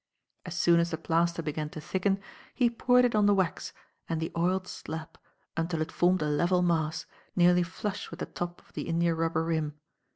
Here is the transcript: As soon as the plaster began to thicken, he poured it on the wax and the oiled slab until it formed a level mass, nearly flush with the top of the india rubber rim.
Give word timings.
As 0.47 0.55
soon 0.57 0.79
as 0.79 0.89
the 0.89 0.97
plaster 0.97 1.43
began 1.43 1.69
to 1.69 1.79
thicken, 1.79 2.19
he 2.55 2.71
poured 2.71 3.05
it 3.05 3.13
on 3.13 3.27
the 3.27 3.35
wax 3.35 3.71
and 4.09 4.19
the 4.19 4.31
oiled 4.35 4.67
slab 4.67 5.19
until 5.55 5.79
it 5.79 5.91
formed 5.91 6.23
a 6.23 6.27
level 6.27 6.63
mass, 6.63 7.05
nearly 7.35 7.61
flush 7.61 8.09
with 8.09 8.19
the 8.21 8.25
top 8.25 8.63
of 8.67 8.73
the 8.73 8.87
india 8.89 9.13
rubber 9.13 9.43
rim. 9.43 9.75